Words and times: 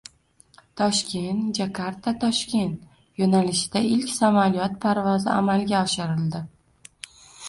“Toshkent-Jakarta-Toshkent” 0.79 2.79
yo‘nalishida 3.23 3.81
ilk 3.89 4.09
samoliyot 4.13 4.79
parvozi 4.87 5.29
amalga 5.35 5.83
oshirildi 5.89 6.43